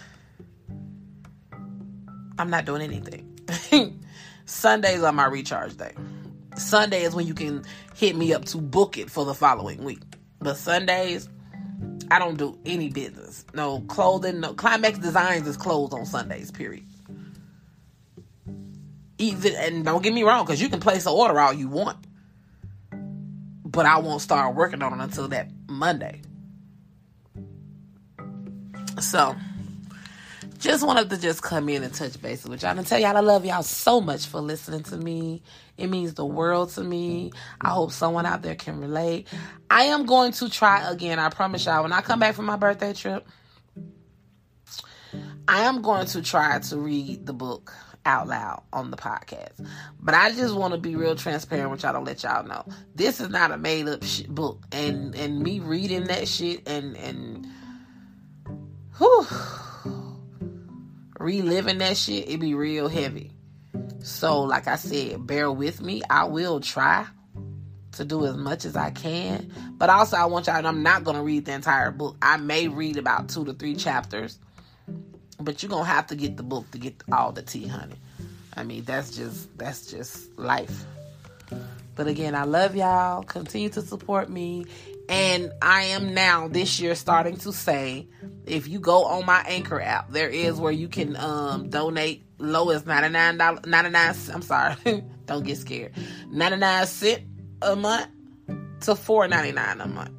I'm 2.38 2.50
not 2.50 2.64
doing 2.64 2.82
anything. 2.82 3.28
Sundays 4.44 5.02
are 5.02 5.12
my 5.12 5.26
recharge 5.26 5.76
day. 5.76 5.92
Sunday 6.56 7.02
is 7.02 7.14
when 7.14 7.26
you 7.26 7.34
can 7.34 7.64
hit 7.94 8.16
me 8.16 8.34
up 8.34 8.44
to 8.46 8.58
book 8.58 8.98
it 8.98 9.10
for 9.10 9.24
the 9.24 9.34
following 9.34 9.84
week. 9.84 10.02
But 10.40 10.56
Sundays, 10.56 11.28
I 12.10 12.18
don't 12.18 12.36
do 12.36 12.58
any 12.66 12.88
business. 12.88 13.44
No 13.54 13.80
clothing, 13.80 14.40
no 14.40 14.54
Climax 14.54 14.98
Designs 14.98 15.46
is 15.46 15.56
closed 15.56 15.94
on 15.94 16.04
Sundays, 16.04 16.50
period. 16.50 16.84
Even 19.18 19.54
and 19.54 19.84
don't 19.84 20.02
get 20.02 20.12
me 20.12 20.24
wrong, 20.24 20.44
because 20.44 20.60
you 20.60 20.68
can 20.68 20.80
place 20.80 21.06
an 21.06 21.12
order 21.12 21.38
all 21.38 21.52
you 21.52 21.68
want. 21.68 21.98
But 23.64 23.86
I 23.86 23.98
won't 23.98 24.20
start 24.20 24.54
working 24.54 24.82
on 24.82 24.98
it 25.00 25.02
until 25.02 25.28
that 25.28 25.50
Monday. 25.68 26.20
So 29.00 29.34
just 30.62 30.86
wanted 30.86 31.10
to 31.10 31.18
just 31.18 31.42
come 31.42 31.68
in 31.68 31.82
and 31.82 31.92
touch 31.92 32.22
base 32.22 32.44
with 32.44 32.62
y'all 32.62 32.78
and 32.78 32.86
tell 32.86 32.98
y'all 32.98 33.16
I 33.16 33.20
love 33.20 33.44
y'all 33.44 33.64
so 33.64 34.00
much 34.00 34.26
for 34.26 34.40
listening 34.40 34.84
to 34.84 34.96
me. 34.96 35.42
It 35.76 35.88
means 35.88 36.14
the 36.14 36.24
world 36.24 36.70
to 36.70 36.84
me. 36.84 37.32
I 37.60 37.70
hope 37.70 37.90
someone 37.90 38.26
out 38.26 38.42
there 38.42 38.54
can 38.54 38.80
relate. 38.80 39.26
I 39.68 39.84
am 39.84 40.06
going 40.06 40.30
to 40.32 40.48
try 40.48 40.88
again. 40.88 41.18
I 41.18 41.30
promise 41.30 41.66
y'all. 41.66 41.82
When 41.82 41.92
I 41.92 42.00
come 42.00 42.20
back 42.20 42.36
from 42.36 42.44
my 42.44 42.54
birthday 42.54 42.92
trip, 42.92 43.26
I 45.48 45.62
am 45.62 45.82
going 45.82 46.06
to 46.06 46.22
try 46.22 46.60
to 46.60 46.78
read 46.78 47.26
the 47.26 47.32
book 47.32 47.74
out 48.06 48.28
loud 48.28 48.62
on 48.72 48.92
the 48.92 48.96
podcast. 48.96 49.68
But 49.98 50.14
I 50.14 50.30
just 50.30 50.54
want 50.54 50.74
to 50.74 50.78
be 50.78 50.94
real 50.94 51.16
transparent 51.16 51.72
with 51.72 51.82
y'all 51.82 51.94
to 51.94 51.98
let 51.98 52.22
y'all 52.22 52.46
know 52.46 52.64
this 52.94 53.20
is 53.20 53.30
not 53.30 53.50
a 53.50 53.58
made 53.58 53.88
up 53.88 54.04
book. 54.28 54.62
And 54.70 55.16
and 55.16 55.40
me 55.40 55.58
reading 55.58 56.04
that 56.04 56.28
shit 56.28 56.68
and 56.68 56.96
and 56.96 57.48
whew, 58.98 59.26
reliving 61.22 61.78
that 61.78 61.96
shit, 61.96 62.28
it 62.28 62.40
be 62.40 62.54
real 62.54 62.88
heavy. 62.88 63.32
So, 64.00 64.42
like 64.42 64.66
I 64.68 64.76
said, 64.76 65.26
bear 65.26 65.50
with 65.50 65.80
me. 65.80 66.02
I 66.10 66.24
will 66.24 66.60
try. 66.60 67.06
to 67.92 68.04
do 68.04 68.24
as 68.24 68.36
much 68.36 68.64
as 68.64 68.74
I 68.74 68.90
can. 68.90 69.52
But 69.78 69.90
also, 69.90 70.16
I 70.16 70.24
want 70.24 70.46
y'all. 70.46 70.66
I'm 70.66 70.82
not 70.82 71.04
gonna 71.04 71.22
read 71.22 71.44
the 71.44 71.52
entire 71.52 71.90
book. 71.90 72.16
I 72.22 72.36
may 72.38 72.68
read 72.68 72.96
about 72.96 73.28
two 73.28 73.44
to 73.44 73.52
three 73.52 73.74
chapters, 73.74 74.38
but 75.38 75.62
you're 75.62 75.70
gonna 75.70 75.84
have 75.84 76.06
to 76.08 76.16
get 76.16 76.36
the 76.36 76.42
book 76.42 76.70
to 76.70 76.78
get 76.78 77.02
all 77.12 77.32
the 77.32 77.42
tea, 77.42 77.66
honey. 77.66 77.96
I 78.56 78.64
mean, 78.64 78.84
that's 78.84 79.14
just 79.16 79.56
that's 79.58 79.90
just 79.90 80.38
life. 80.38 80.84
But 82.02 82.10
again, 82.10 82.34
I 82.34 82.42
love 82.42 82.74
y'all. 82.74 83.22
Continue 83.22 83.68
to 83.68 83.80
support 83.80 84.28
me. 84.28 84.66
And 85.08 85.52
I 85.62 85.82
am 85.82 86.14
now 86.14 86.48
this 86.48 86.80
year 86.80 86.96
starting 86.96 87.36
to 87.36 87.52
say 87.52 88.08
if 88.44 88.66
you 88.66 88.80
go 88.80 89.04
on 89.04 89.24
my 89.24 89.44
Anchor 89.46 89.80
app, 89.80 90.10
there 90.10 90.28
is 90.28 90.58
where 90.58 90.72
you 90.72 90.88
can 90.88 91.14
um, 91.14 91.70
donate 91.70 92.24
low 92.38 92.70
as 92.70 92.82
$99, 92.82 93.66
99 93.66 94.14
I'm 94.34 94.42
sorry, 94.42 94.74
don't 95.26 95.44
get 95.44 95.58
scared. 95.58 95.92
99 96.32 96.86
cent 96.86 97.22
a 97.62 97.76
month 97.76 98.08
to 98.80 98.94
$4.99 98.94 99.84
a 99.84 99.86
month. 99.86 100.10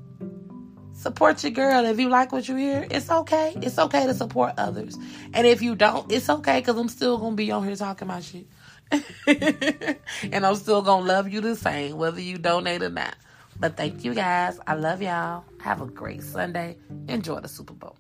Support 0.93 1.43
your 1.43 1.52
girl. 1.52 1.84
If 1.84 2.00
you 2.00 2.08
like 2.08 2.32
what 2.32 2.48
you 2.48 2.56
hear, 2.56 2.88
it's 2.89 3.10
okay. 3.10 3.58
It's 3.62 3.78
okay 3.78 4.06
to 4.06 4.13
support 4.13 4.54
others. 4.58 4.98
And 5.34 5.46
if 5.46 5.62
you 5.62 5.76
don't, 5.76 6.10
it's 6.10 6.30
okay 6.30 6.62
because 6.62 6.78
I'm 6.78 6.88
still 6.88 7.17
going 7.17 7.34
to 7.34 7.36
be 7.36 7.52
on 7.52 7.65
here 7.65 7.76
talking 7.76 8.08
about 8.08 8.24
shit. 8.24 8.48
and 9.27 10.45
I'm 10.45 10.56
still 10.56 10.82
going 10.82 11.06
to 11.06 11.08
love 11.08 11.29
you 11.29 11.41
the 11.41 11.56
same, 11.56 11.97
whether 11.97 12.21
you 12.21 12.38
donate 12.38 12.84
or 12.84 12.89
not. 12.89 13.15
But 13.60 13.77
thank 13.77 14.03
you 14.03 14.13
guys. 14.13 14.60
I 14.67 14.75
love 14.75 15.01
y'all. 15.01 15.43
Have 15.62 15.82
a 15.82 15.86
great 15.86 16.23
Sunday. 16.23 16.77
Enjoy 17.08 17.39
the 17.39 17.47
Super 17.47 17.73
Bowl. 17.73 17.95